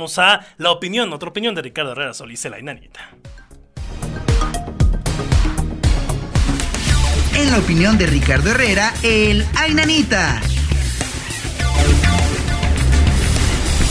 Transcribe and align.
vamos 0.00 0.18
a 0.18 0.40
la 0.56 0.70
opinión, 0.70 1.12
otra 1.12 1.28
opinión 1.28 1.54
de 1.54 1.60
Ricardo 1.60 1.92
Herrera 1.92 2.14
Solís, 2.14 2.42
la 2.46 2.58
inanita. 2.58 3.10
En 7.34 7.50
la 7.50 7.58
opinión 7.58 7.98
de 7.98 8.06
Ricardo 8.06 8.48
Herrera, 8.48 8.94
el 9.02 9.44
Ainanita. 9.58 10.40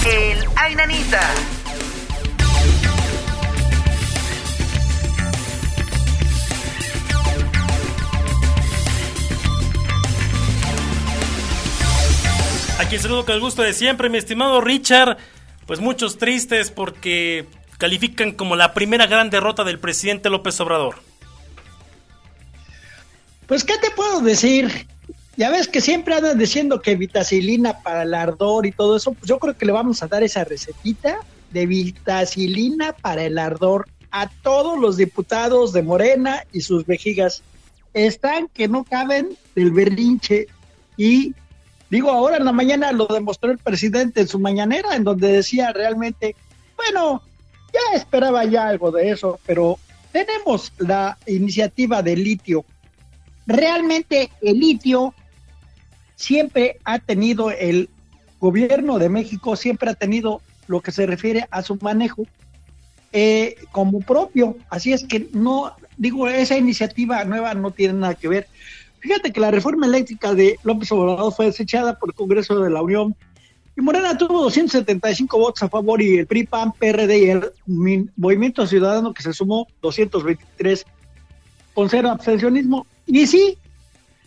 El 0.03 0.47
Ainanita. 0.55 1.21
Aquí 12.80 12.98
saludo 12.98 13.26
con 13.26 13.36
el 13.36 13.41
gusto 13.41 13.62
de 13.62 13.73
siempre, 13.73 14.10
mi 14.10 14.18
estimado 14.18 14.60
Richard. 14.60 15.20
Pues 15.70 15.81
muchos 15.81 16.17
tristes 16.17 16.71
porque 16.71 17.45
califican 17.77 18.31
como 18.31 18.55
la 18.55 18.73
primera 18.73 19.05
gran 19.05 19.30
derrota 19.30 19.63
del 19.63 19.77
presidente 19.77 20.31
López 20.31 20.59
Obrador. 20.61 20.95
Pues, 23.45 23.63
¿qué 23.63 23.77
te 23.77 23.91
puedo 23.91 24.20
decir? 24.21 24.88
Ya 25.38 25.52
ves 25.52 25.67
que 25.67 25.80
siempre 25.80 26.16
andan 26.16 26.39
diciendo 26.39 26.81
que 26.81 26.95
vitacilina 26.95 27.84
para 27.84 28.02
el 28.02 28.16
ardor 28.16 28.66
y 28.66 28.71
todo 28.71 28.97
eso. 28.97 29.11
Pues 29.11 29.30
yo 29.30 29.38
creo 29.38 29.55
que 29.55 29.67
le 29.67 29.71
vamos 29.71 30.02
a 30.02 30.08
dar 30.08 30.23
esa 30.23 30.44
recetita 30.44 31.20
de 31.52 31.67
vitacilina 31.67 32.94
para 32.94 33.23
el 33.25 33.38
ardor 33.38 33.88
a 34.09 34.27
todos 34.41 34.80
los 34.80 34.97
diputados 34.97 35.72
de 35.72 35.83
Morena 35.83 36.45
y 36.52 36.61
sus 36.61 36.88
vejigas. 36.88 37.44
Están 37.94 38.47
que 38.47 38.67
no 38.67 38.86
caben 38.86 39.38
del 39.53 39.70
berrinche. 39.70 40.47
Y 40.97 41.36
digo, 41.89 42.11
ahora 42.11 42.38
en 42.38 42.45
la 42.45 42.52
mañana 42.52 42.91
lo 42.91 43.07
demostró 43.07 43.52
el 43.52 43.57
presidente 43.57 44.21
en 44.21 44.27
su 44.27 44.39
mañanera, 44.39 44.95
en 44.95 45.03
donde 45.03 45.31
decía 45.31 45.71
realmente, 45.73 46.35
bueno, 46.75 47.21
ya 47.73 47.97
esperaba 47.97 48.45
ya 48.45 48.67
algo 48.67 48.91
de 48.91 49.11
eso, 49.11 49.39
pero 49.45 49.77
tenemos 50.11 50.73
la 50.77 51.17
iniciativa 51.25 52.02
de 52.02 52.16
litio 52.16 52.66
realmente 53.49 54.30
el 54.41 54.59
litio 54.59 55.14
siempre 56.16 56.77
ha 56.86 56.99
tenido, 56.99 57.52
el 57.52 57.89
gobierno 58.39 58.99
de 58.99 59.09
México 59.09 59.55
siempre 59.55 59.89
ha 59.89 59.95
tenido 59.95 60.42
lo 60.67 60.81
que 60.81 60.92
se 60.92 61.05
refiere 61.05 61.47
a 61.49 61.64
su 61.64 61.77
manejo 61.81 62.25
eh, 63.11 63.55
como 63.71 64.02
propio. 64.02 64.55
Así 64.69 64.94
es 64.94 65.03
que 65.03 65.30
no, 65.33 65.73
digo, 65.97 66.27
esa 66.27 66.58
iniciativa 66.58 67.23
nueva 67.25 67.55
no 67.55 67.71
tiene 67.71 67.95
nada 67.95 68.14
que 68.14 68.27
ver. 68.27 68.47
Fíjate 69.00 69.31
que 69.31 69.39
la 69.39 69.52
reforma 69.52 69.86
eléctrica 69.86 70.33
de 70.33 70.59
López 70.64 70.92
Obrador 70.92 71.33
fue 71.33 71.45
desechada 71.45 71.97
por 71.97 72.09
el 72.09 72.16
Congreso 72.16 72.59
de 72.59 72.69
la 72.69 72.81
Unión 72.81 73.16
y 73.80 73.81
Morena 73.81 74.17
tuvo 74.17 74.44
275 74.44 75.38
votos 75.38 75.64
a 75.64 75.69
favor 75.69 76.02
y 76.02 76.17
el 76.17 76.28
PRI, 76.28 76.44
PAN, 76.44 76.73
PRD 76.73 77.17
y 77.17 77.30
el 77.30 77.52
Movimiento 78.17 78.67
Ciudadano 78.67 79.14
que 79.14 79.23
se 79.23 79.31
sumó 79.31 79.67
223 79.81 80.86
con 81.73 81.89
cero 81.89 82.09
abstencionismo. 82.09 82.86
Y 83.05 83.25
sí, 83.25 83.58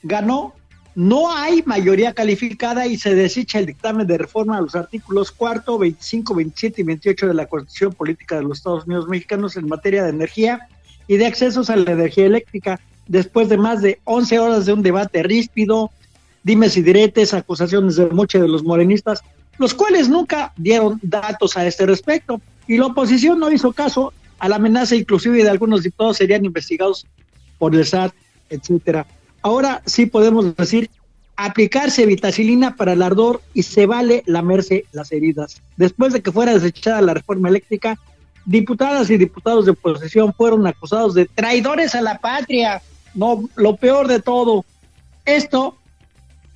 ganó. 0.03 0.55
No 0.95 1.35
hay 1.35 1.63
mayoría 1.67 2.15
calificada 2.15 2.87
y 2.87 2.97
se 2.97 3.15
desecha 3.15 3.59
el 3.59 3.67
dictamen 3.67 4.07
de 4.07 4.17
reforma 4.17 4.57
a 4.57 4.63
los 4.63 4.75
artículos 4.75 5.31
cuarto, 5.31 5.79
25, 5.79 6.35
27 6.35 6.81
y 6.81 6.85
28 6.85 7.29
de 7.29 7.35
la 7.35 7.47
Constitución 7.47 7.93
Política 7.93 8.37
de 8.37 8.45
los 8.45 8.59
Estados 8.59 8.87
Unidos 8.87 9.07
Mexicanos 9.07 9.57
en 9.57 9.69
materia 9.69 10.03
de 10.03 10.11
energía 10.11 10.67
y 11.09 11.19
de 11.19 11.27
accesos 11.27 11.69
a 11.69 11.77
la 11.77 11.93
energía 11.93 12.25
eléctrica. 12.25 12.81
Después 13.07 13.49
de 13.49 13.57
más 13.57 13.83
de 13.83 14.01
11 14.05 14.39
horas 14.39 14.67
de 14.67 14.73
un 14.73 14.83
debate 14.83 15.23
ríspido, 15.23 15.91
dimes 16.43 16.77
y 16.77 16.83
diretes, 16.83 17.35
acusaciones 17.35 17.97
de 17.97 18.07
muchos 18.07 18.41
de 18.41 18.49
los 18.49 18.65
morenistas, 18.65 19.23
los 19.59 19.75
cuales 19.75 20.09
nunca 20.09 20.53
dieron 20.57 20.99
datos 21.03 21.57
a 21.57 21.67
este 21.67 21.87
respecto. 21.87 22.41
Y 22.67 22.79
la 22.79 22.87
oposición 22.87 23.39
no 23.39 23.51
hizo 23.51 23.73
caso 23.73 24.13
a 24.39 24.49
la 24.49 24.57
amenaza 24.57 24.97
inclusive 24.97 25.43
de 25.43 25.51
algunos 25.51 25.83
diputados 25.83 26.17
serían 26.17 26.45
investigados 26.45 27.07
por 27.59 27.75
el 27.75 27.87
SAT 27.87 28.13
etcétera. 28.53 29.07
Ahora 29.41 29.83
sí 29.87 30.07
podemos 30.07 30.55
decir 30.57 30.91
aplicarse 31.37 32.07
vitacilina 32.07 32.77
para 32.77 32.93
el 32.93 33.03
ardor 33.03 33.41
y 33.55 33.63
se 33.63 33.87
vale 33.87 34.23
lamerse 34.27 34.85
las 34.93 35.11
heridas. 35.11 35.61
Después 35.77 36.13
de 36.13 36.23
que 36.23 36.31
fuera 36.31 36.53
desechada 36.53 37.01
la 37.01 37.15
reforma 37.15 37.49
eléctrica, 37.49 37.99
diputadas 38.45 39.11
y 39.11 39.17
diputados 39.17 39.65
de 39.65 39.73
oposición 39.73 40.33
fueron 40.35 40.67
acusados 40.67 41.15
de 41.15 41.27
traidores 41.27 41.95
a 41.95 42.03
la 42.03 42.19
patria. 42.19 42.83
No, 43.15 43.49
lo 43.57 43.77
peor 43.77 44.09
de 44.09 44.21
todo, 44.21 44.65
esto 45.25 45.77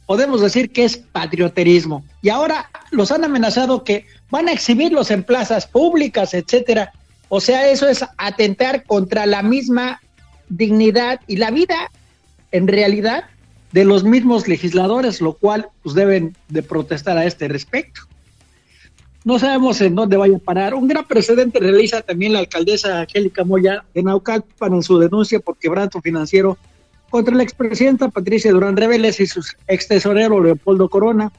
podemos 0.07 0.41
decir 0.41 0.71
que 0.71 0.85
es 0.85 0.97
patrioterismo. 0.97 2.05
Y 2.23 2.29
ahora 2.29 2.71
los 2.91 3.11
han 3.11 3.25
amenazado 3.25 3.85
que 3.85 4.07
van 4.31 4.49
a 4.49 4.53
exhibirlos 4.53 5.11
en 5.11 5.25
plazas 5.25 5.67
públicas, 5.67 6.33
etcétera. 6.35 6.93
O 7.29 7.41
sea, 7.41 7.69
eso 7.69 7.89
es 7.89 8.05
atentar 8.17 8.85
contra 8.85 9.27
la 9.27 9.43
misma 9.43 10.01
dignidad 10.49 11.21
y 11.27 11.37
la 11.37 11.51
vida 11.51 11.91
en 12.53 12.69
realidad 12.69 13.25
de 13.73 13.85
los 13.85 14.05
mismos 14.05 14.49
legisladores, 14.49 15.21
lo 15.21 15.35
cual 15.35 15.69
pues 15.83 15.95
deben 15.95 16.37
de 16.49 16.63
protestar 16.63 17.19
a 17.19 17.27
este 17.27 17.49
respecto. 17.49 18.03
No 19.27 19.41
sabemos 19.41 19.81
en 19.81 19.97
dónde 19.97 20.17
vaya 20.17 20.37
a 20.37 20.39
parar. 20.39 20.73
Un 20.73 20.87
gran 20.87 21.05
precedente 21.05 21.59
realiza 21.59 22.01
también 22.01 22.33
la 22.33 22.39
alcaldesa 22.39 23.01
Angélica 23.01 23.43
Moya 23.43 23.85
de 23.93 24.05
Naucalpan 24.05 24.75
en 24.75 24.85
su 24.85 25.01
denuncia 25.01 25.41
por 25.41 25.59
quebranto 25.59 26.01
financiero 26.01 26.57
contra 27.11 27.35
la 27.35 27.43
expresidenta 27.43 28.09
Patricia 28.09 28.53
Durán 28.53 28.77
Reveles 28.77 29.19
y 29.19 29.27
su 29.27 29.43
ex 29.67 29.89
tesorero 29.89 30.41
Leopoldo 30.41 30.89
Corona 30.89 31.33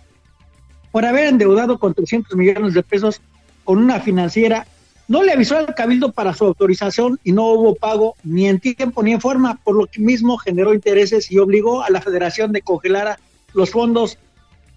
por 0.91 1.05
haber 1.05 1.27
endeudado 1.27 1.79
con 1.79 1.93
300 1.93 2.35
millones 2.35 2.73
de 2.73 2.83
pesos 2.83 3.21
con 3.63 3.77
una 3.77 4.01
financiera 4.01 4.67
no 5.07 5.23
le 5.23 5.31
avisó 5.31 5.57
al 5.57 5.73
cabildo 5.73 6.11
para 6.11 6.33
su 6.33 6.43
autorización 6.43 7.17
y 7.23 7.31
no 7.31 7.45
hubo 7.45 7.75
pago 7.75 8.15
ni 8.21 8.49
en 8.49 8.59
tiempo 8.59 9.01
ni 9.01 9.13
en 9.13 9.21
forma, 9.21 9.61
por 9.63 9.77
lo 9.77 9.85
que 9.85 10.01
mismo 10.01 10.37
generó 10.37 10.73
intereses 10.73 11.31
y 11.31 11.37
obligó 11.37 11.83
a 11.83 11.89
la 11.89 12.01
federación 12.01 12.51
de 12.51 12.61
congelar 12.61 13.17
los 13.53 13.69
fondos 13.69 14.17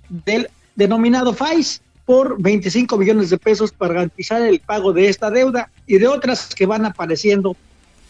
del 0.09 0.49
denominado 0.77 1.33
FAIS 1.33 1.83
por 2.11 2.43
25 2.43 2.99
millones 2.99 3.31
de 3.31 3.39
pesos 3.39 3.71
para 3.71 3.95
garantizar 3.95 4.43
el 4.43 4.59
pago 4.59 4.93
de 4.93 5.09
esta 5.09 5.31
deuda 5.31 5.71
y 5.87 5.99
de 5.99 6.09
otras 6.09 6.53
que 6.57 6.67
van 6.67 6.85
apareciendo 6.85 7.57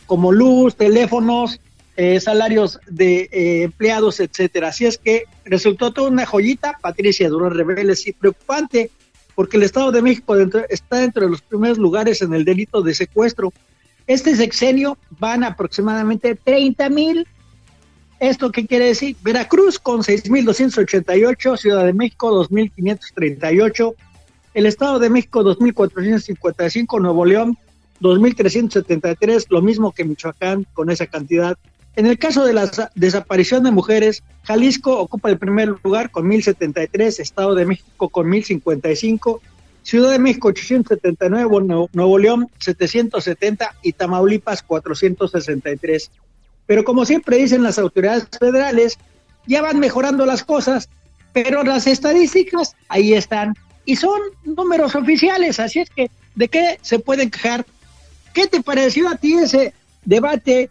como 0.06 0.32
luz, 0.32 0.74
teléfonos, 0.74 1.60
eh, 1.98 2.18
salarios 2.18 2.80
de 2.86 3.28
eh, 3.30 3.62
empleados, 3.64 4.18
etcétera. 4.20 4.68
Así 4.68 4.86
es 4.86 4.96
que 4.96 5.24
resultó 5.44 5.92
toda 5.92 6.08
una 6.08 6.24
joyita, 6.24 6.78
Patricia 6.80 7.28
Durán 7.28 7.52
Reveles, 7.52 8.06
y 8.06 8.14
preocupante 8.14 8.90
porque 9.34 9.58
el 9.58 9.64
Estado 9.64 9.92
de 9.92 10.00
México 10.00 10.34
está 10.70 11.04
entre 11.04 11.28
los 11.28 11.42
primeros 11.42 11.76
lugares 11.76 12.22
en 12.22 12.32
el 12.32 12.46
delito 12.46 12.80
de 12.80 12.94
secuestro. 12.94 13.52
Este 14.06 14.34
sexenio 14.34 14.96
van 15.18 15.44
aproximadamente 15.44 16.36
30 16.36 16.88
mil. 16.88 17.28
¿Esto 18.20 18.52
qué 18.52 18.66
quiere 18.66 18.84
decir? 18.84 19.16
Veracruz 19.22 19.78
con 19.78 20.02
6.288, 20.02 21.56
Ciudad 21.56 21.86
de 21.86 21.94
México 21.94 22.46
2.538, 22.46 23.94
el 24.52 24.66
Estado 24.66 24.98
de 24.98 25.08
México 25.08 25.42
2.455, 25.42 27.00
Nuevo 27.00 27.24
León 27.24 27.56
2.373, 28.02 29.46
lo 29.48 29.62
mismo 29.62 29.92
que 29.92 30.04
Michoacán 30.04 30.66
con 30.74 30.90
esa 30.90 31.06
cantidad. 31.06 31.56
En 31.96 32.04
el 32.04 32.18
caso 32.18 32.44
de 32.44 32.52
la 32.52 32.70
desaparición 32.94 33.64
de 33.64 33.70
mujeres, 33.70 34.22
Jalisco 34.42 34.98
ocupa 34.98 35.30
el 35.30 35.38
primer 35.38 35.74
lugar 35.82 36.10
con 36.10 36.28
1073, 36.28 37.20
Estado 37.20 37.54
de 37.54 37.64
México 37.64 38.10
con 38.10 38.28
1055, 38.28 39.40
Ciudad 39.82 40.10
de 40.10 40.18
México 40.18 40.48
879, 40.48 41.88
Nuevo, 41.94 42.18
León 42.18 42.48
770 42.58 43.76
y 43.82 43.94
Tamaulipas 43.94 44.62
463. 44.62 46.10
Pero 46.70 46.84
como 46.84 47.04
siempre 47.04 47.36
dicen 47.36 47.64
las 47.64 47.80
autoridades 47.80 48.28
federales, 48.38 48.96
ya 49.48 49.60
van 49.60 49.80
mejorando 49.80 50.24
las 50.24 50.44
cosas, 50.44 50.88
pero 51.32 51.64
las 51.64 51.88
estadísticas 51.88 52.76
ahí 52.88 53.12
están 53.12 53.56
y 53.84 53.96
son 53.96 54.20
números 54.44 54.94
oficiales, 54.94 55.58
así 55.58 55.80
es 55.80 55.90
que 55.90 56.12
¿de 56.36 56.46
qué 56.46 56.78
se 56.80 57.00
pueden 57.00 57.28
quejar? 57.28 57.66
¿Qué 58.34 58.46
te 58.46 58.62
pareció 58.62 59.08
a 59.08 59.16
ti 59.16 59.32
ese 59.34 59.74
debate 60.04 60.70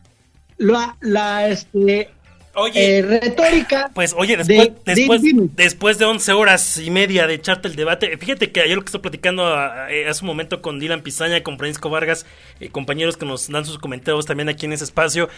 la, 0.58 0.96
la 1.02 1.50
este, 1.50 2.10
Oye, 2.60 3.00
eh, 3.00 3.02
retórica. 3.02 3.92
Pues 3.94 4.14
oye, 4.18 4.36
después, 4.36 4.72
después, 4.86 5.22
después 5.56 5.98
de 5.98 6.06
11 6.06 6.34
horas 6.34 6.78
y 6.78 6.92
media 6.92 7.26
de 7.26 7.36
echarte 7.36 7.68
el 7.68 7.76
debate, 7.76 8.18
fíjate 8.18 8.52
que 8.52 8.62
ayer 8.62 8.76
lo 8.76 8.82
que 8.82 8.88
estoy 8.88 9.02
platicando 9.02 9.44
eh, 9.90 10.08
hace 10.08 10.24
un 10.24 10.28
momento 10.28 10.62
con 10.62 10.80
Dylan 10.80 11.02
Pizaña 11.02 11.42
con 11.42 11.58
Francisco 11.58 11.90
Vargas, 11.90 12.26
eh, 12.60 12.70
compañeros 12.70 13.18
que 13.18 13.26
nos 13.26 13.48
dan 13.48 13.66
sus 13.66 13.80
comentarios 13.80 14.26
también 14.26 14.50
aquí 14.50 14.66
en 14.66 14.74
ese 14.74 14.84
espacio, 14.84 15.30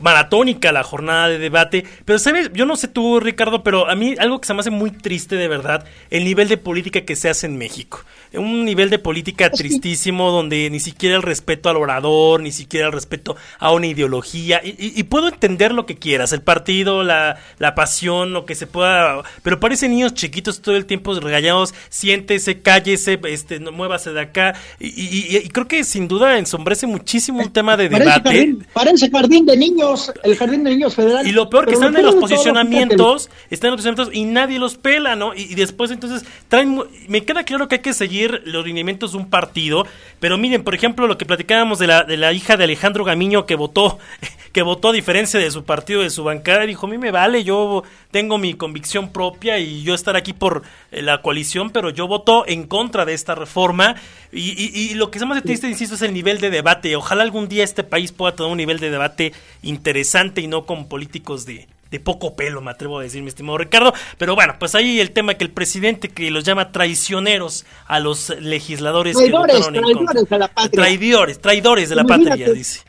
maratónica 0.00 0.72
la 0.72 0.82
jornada 0.82 1.28
de 1.28 1.38
debate, 1.38 1.84
pero 2.04 2.18
sabes, 2.18 2.50
yo 2.52 2.66
no 2.66 2.76
sé 2.76 2.88
tú 2.88 3.20
Ricardo, 3.20 3.62
pero 3.62 3.88
a 3.88 3.94
mí 3.94 4.14
algo 4.18 4.40
que 4.40 4.46
se 4.46 4.54
me 4.54 4.60
hace 4.60 4.70
muy 4.70 4.90
triste 4.90 5.36
de 5.36 5.48
verdad, 5.48 5.86
el 6.10 6.24
nivel 6.24 6.48
de 6.48 6.56
política 6.56 7.02
que 7.02 7.16
se 7.16 7.30
hace 7.30 7.46
en 7.46 7.56
México, 7.56 8.04
un 8.34 8.64
nivel 8.64 8.90
de 8.90 8.98
política 8.98 9.50
tristísimo 9.50 10.30
donde 10.30 10.68
ni 10.70 10.80
siquiera 10.80 11.16
el 11.16 11.22
respeto 11.22 11.68
al 11.68 11.76
orador, 11.76 12.40
ni 12.40 12.52
siquiera 12.52 12.86
el 12.86 12.92
respeto 12.92 13.36
a 13.58 13.72
una 13.72 13.86
ideología, 13.86 14.60
y 14.62 15.02
puedo 15.04 15.28
entender 15.28 15.72
lo 15.72 15.86
que 15.86 15.96
quieras, 15.96 16.33
el 16.34 16.42
partido, 16.42 17.02
la, 17.02 17.38
la 17.58 17.74
pasión, 17.74 18.32
lo 18.32 18.46
que 18.46 18.54
se 18.54 18.66
pueda, 18.66 19.22
pero 19.42 19.60
parecen 19.60 19.92
niños 19.92 20.14
chiquitos 20.14 20.60
todo 20.60 20.76
el 20.76 20.86
tiempo 20.86 21.14
regañados, 21.18 21.74
siéntese, 21.88 22.60
cállese, 22.60 23.20
este, 23.24 23.60
no 23.60 23.72
muévase 23.72 24.12
de 24.12 24.20
acá, 24.20 24.54
y, 24.78 25.36
y, 25.36 25.48
creo 25.48 25.68
que 25.68 25.84
sin 25.84 26.08
duda 26.08 26.38
ensombrece 26.38 26.86
muchísimo 26.86 27.40
un 27.40 27.52
tema 27.52 27.76
de 27.76 27.88
parece 27.88 28.10
debate. 28.10 28.28
Jardín, 28.30 28.66
parece 28.72 29.10
jardín 29.10 29.46
de 29.46 29.56
niños, 29.56 30.12
el 30.22 30.36
jardín 30.36 30.64
de 30.64 30.70
niños 30.70 30.94
federal. 30.94 31.26
Y 31.26 31.32
lo 31.32 31.48
peor 31.48 31.66
que 31.66 31.74
están 31.74 31.96
en 31.96 32.04
los 32.04 32.16
posicionamientos, 32.16 33.30
están 33.50 33.68
en 33.68 33.72
los 33.72 33.80
posicionamientos 33.80 34.14
y 34.14 34.24
nadie 34.24 34.58
los 34.58 34.76
pela, 34.76 35.16
¿no? 35.16 35.34
Y, 35.34 35.54
después 35.54 35.90
entonces 35.90 36.24
traen, 36.48 36.80
me 37.08 37.24
queda 37.24 37.44
claro 37.44 37.68
que 37.68 37.76
hay 37.76 37.82
que 37.82 37.94
seguir 37.94 38.42
los 38.44 38.64
lineamientos 38.64 39.12
de 39.12 39.18
un 39.18 39.30
partido, 39.30 39.86
pero 40.20 40.38
miren, 40.38 40.64
por 40.64 40.74
ejemplo, 40.74 41.06
lo 41.06 41.18
que 41.18 41.24
platicábamos 41.24 41.78
de 41.78 41.86
la, 41.86 42.04
de 42.04 42.16
la 42.16 42.32
hija 42.32 42.56
de 42.56 42.64
Alejandro 42.64 43.04
Gamiño 43.04 43.46
que 43.46 43.54
votó, 43.54 43.98
que 44.52 44.62
votó 44.62 44.88
a 44.88 44.92
diferencia 44.92 45.38
de 45.38 45.50
su 45.50 45.64
partido, 45.64 46.02
de 46.02 46.10
su 46.10 46.23
bancada, 46.24 46.66
dijo, 46.66 46.86
a 46.86 46.90
mí 46.90 46.98
me 46.98 47.12
vale, 47.12 47.44
yo 47.44 47.84
tengo 48.10 48.38
mi 48.38 48.54
convicción 48.54 49.10
propia 49.10 49.58
y 49.58 49.82
yo 49.82 49.94
estar 49.94 50.16
aquí 50.16 50.32
por 50.32 50.62
eh, 50.90 51.02
la 51.02 51.22
coalición, 51.22 51.70
pero 51.70 51.90
yo 51.90 52.08
voto 52.08 52.44
en 52.48 52.66
contra 52.66 53.04
de 53.04 53.14
esta 53.14 53.34
reforma. 53.34 53.94
Y, 54.32 54.50
y, 54.50 54.94
lo 54.94 55.12
que 55.12 55.18
es 55.18 55.24
más 55.24 55.40
triste, 55.44 55.68
insisto, 55.68 55.94
es 55.94 56.02
el 56.02 56.12
nivel 56.12 56.40
de 56.40 56.50
debate. 56.50 56.96
Ojalá 56.96 57.22
algún 57.22 57.48
día 57.48 57.62
este 57.62 57.84
país 57.84 58.10
pueda 58.10 58.34
tener 58.34 58.50
un 58.50 58.58
nivel 58.58 58.80
de 58.80 58.90
debate 58.90 59.32
interesante 59.62 60.40
y 60.40 60.48
no 60.48 60.66
con 60.66 60.88
políticos 60.88 61.46
de, 61.46 61.68
de 61.94 62.00
poco 62.00 62.34
pelo, 62.34 62.60
me 62.60 62.72
atrevo 62.72 62.98
a 62.98 63.02
decir, 63.04 63.22
mi 63.22 63.28
estimado 63.28 63.56
Ricardo. 63.56 63.94
Pero 64.18 64.34
bueno, 64.34 64.56
pues 64.58 64.74
ahí 64.74 64.98
el 64.98 65.12
tema 65.12 65.34
que 65.34 65.44
el 65.44 65.52
presidente 65.52 66.08
que 66.08 66.28
los 66.32 66.42
llama 66.42 66.72
traicioneros 66.72 67.64
a 67.86 68.00
los 68.00 68.30
legisladores 68.40 69.16
traidores, 69.16 69.60
traidores 69.60 70.30
la 70.30 70.48
patria. 70.48 70.82
Traidores, 70.82 71.40
traidores 71.40 71.88
de 71.88 71.94
la 71.94 72.02
patria, 72.02 72.50
dice. 72.52 72.80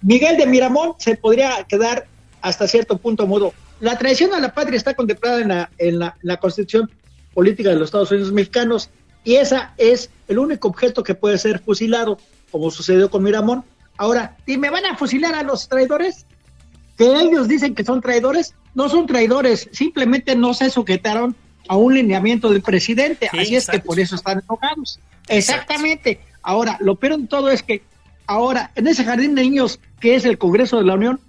Miguel 0.00 0.38
de 0.38 0.46
Miramón 0.46 0.94
se 0.98 1.14
podría 1.16 1.64
quedar 1.64 2.06
hasta 2.42 2.66
cierto 2.66 2.98
punto 2.98 3.26
mudo. 3.26 3.54
La 3.80 3.96
traición 3.96 4.34
a 4.34 4.40
la 4.40 4.52
patria 4.52 4.76
está 4.76 4.94
contemplada 4.94 5.40
en 5.40 5.48
la, 5.48 5.70
en 5.78 5.98
la, 5.98 6.36
Constitución 6.38 6.90
Política 7.32 7.70
de 7.70 7.76
los 7.76 7.86
Estados 7.86 8.10
Unidos 8.10 8.32
Mexicanos 8.32 8.90
y 9.24 9.36
esa 9.36 9.72
es 9.78 10.10
el 10.28 10.38
único 10.38 10.68
objeto 10.68 11.02
que 11.02 11.14
puede 11.14 11.38
ser 11.38 11.60
fusilado, 11.60 12.18
como 12.50 12.70
sucedió 12.70 13.08
con 13.08 13.22
Miramón. 13.22 13.64
Ahora, 13.96 14.36
¿y 14.46 14.58
me 14.58 14.68
van 14.68 14.84
a 14.84 14.96
fusilar 14.96 15.34
a 15.34 15.42
los 15.42 15.68
traidores? 15.68 16.26
Que 16.98 17.06
ellos 17.06 17.48
dicen 17.48 17.74
que 17.74 17.84
son 17.84 18.00
traidores, 18.00 18.54
no 18.74 18.88
son 18.88 19.06
traidores, 19.06 19.68
simplemente 19.72 20.34
no 20.34 20.52
se 20.52 20.68
sujetaron 20.68 21.36
a 21.68 21.76
un 21.76 21.94
lineamiento 21.94 22.50
del 22.50 22.60
presidente, 22.60 23.30
así 23.32 23.54
es 23.54 23.68
que 23.68 23.78
por 23.78 24.00
eso 24.00 24.16
están 24.16 24.42
enojados. 24.46 24.98
Exactamente. 25.28 26.20
Ahora, 26.42 26.76
lo 26.80 26.96
peor 26.96 27.20
de 27.20 27.28
todo 27.28 27.50
es 27.50 27.62
que 27.62 27.82
ahora 28.26 28.72
en 28.74 28.88
ese 28.88 29.04
jardín 29.04 29.36
de 29.36 29.42
niños 29.42 29.78
que 30.00 30.16
es 30.16 30.24
el 30.24 30.38
Congreso 30.38 30.78
de 30.78 30.84
la 30.84 30.94
Unión, 30.94 31.20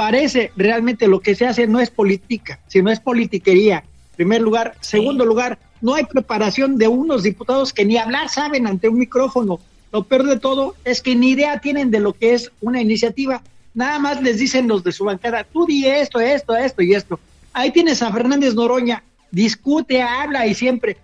parece 0.00 0.50
realmente 0.56 1.06
lo 1.08 1.20
que 1.20 1.34
se 1.34 1.46
hace 1.46 1.66
no 1.66 1.78
es 1.78 1.90
política, 1.90 2.58
sino 2.68 2.90
es 2.90 2.98
politiquería. 3.00 3.84
Primer 4.16 4.40
lugar. 4.40 4.74
Segundo 4.80 5.26
lugar, 5.26 5.58
no 5.82 5.92
hay 5.92 6.04
preparación 6.04 6.78
de 6.78 6.88
unos 6.88 7.22
diputados 7.22 7.74
que 7.74 7.84
ni 7.84 7.98
hablar 7.98 8.30
saben 8.30 8.66
ante 8.66 8.88
un 8.88 8.98
micrófono. 8.98 9.60
Lo 9.92 10.04
peor 10.04 10.24
de 10.24 10.38
todo 10.38 10.74
es 10.86 11.02
que 11.02 11.14
ni 11.14 11.32
idea 11.32 11.60
tienen 11.60 11.90
de 11.90 12.00
lo 12.00 12.14
que 12.14 12.32
es 12.32 12.50
una 12.62 12.80
iniciativa. 12.80 13.42
Nada 13.74 13.98
más 13.98 14.22
les 14.22 14.38
dicen 14.38 14.68
los 14.68 14.82
de 14.82 14.92
su 14.92 15.04
bancada, 15.04 15.44
tú 15.44 15.66
di 15.66 15.86
esto, 15.86 16.18
esto, 16.18 16.56
esto 16.56 16.80
y 16.80 16.94
esto. 16.94 17.20
Ahí 17.52 17.70
tienes 17.70 18.00
a 18.00 18.10
Fernández 18.10 18.54
Noroña, 18.54 19.04
discute, 19.30 20.00
habla 20.00 20.46
y 20.46 20.54
siempre 20.54 20.96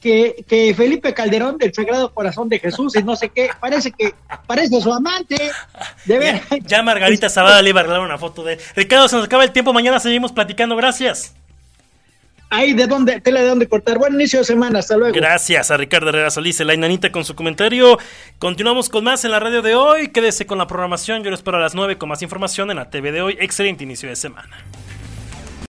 que, 0.00 0.44
que 0.48 0.74
Felipe 0.74 1.14
Calderón 1.14 1.58
del 1.58 1.72
Sagrado 1.74 2.12
Corazón 2.12 2.48
de 2.48 2.58
Jesús 2.58 2.94
y 2.96 3.02
no 3.02 3.16
sé 3.16 3.28
qué, 3.28 3.50
parece 3.60 3.90
que 3.92 4.14
parece 4.46 4.80
su 4.80 4.92
amante. 4.92 5.36
De 6.04 6.18
ver. 6.18 6.42
Ya, 6.66 6.82
Margarita 6.82 7.28
Zavala 7.28 7.62
le 7.62 7.70
iba 7.70 7.80
a 7.80 7.82
regalar 7.84 8.04
una 8.04 8.18
foto 8.18 8.44
de 8.44 8.58
Ricardo, 8.76 9.08
se 9.08 9.16
nos 9.16 9.26
acaba 9.26 9.44
el 9.44 9.52
tiempo, 9.52 9.72
mañana 9.72 9.98
seguimos 9.98 10.32
platicando, 10.32 10.76
gracias. 10.76 11.34
Ahí 12.50 12.72
de 12.72 12.86
dónde, 12.86 13.20
tela 13.20 13.40
de 13.40 13.48
dónde 13.48 13.68
cortar. 13.68 13.98
Buen 13.98 14.14
inicio 14.14 14.38
de 14.38 14.44
semana, 14.44 14.78
hasta 14.78 14.96
luego. 14.96 15.12
Gracias 15.14 15.72
a 15.72 15.76
Ricardo 15.76 16.10
Herrera 16.10 16.30
Solís, 16.30 16.60
la 16.60 16.74
inanita 16.74 17.10
con 17.10 17.24
su 17.24 17.34
comentario. 17.34 17.98
Continuamos 18.38 18.88
con 18.88 19.02
más 19.02 19.24
en 19.24 19.32
la 19.32 19.40
radio 19.40 19.60
de 19.60 19.74
hoy. 19.74 20.08
Quédese 20.08 20.46
con 20.46 20.58
la 20.58 20.68
programación. 20.68 21.24
Yo 21.24 21.30
lo 21.30 21.36
espero 21.36 21.56
a 21.56 21.60
las 21.60 21.74
9 21.74 21.98
con 21.98 22.08
más 22.08 22.22
información 22.22 22.70
en 22.70 22.76
la 22.76 22.90
TV 22.90 23.10
de 23.10 23.22
hoy. 23.22 23.36
Excelente 23.40 23.82
inicio 23.82 24.08
de 24.08 24.14
semana. 24.14 24.56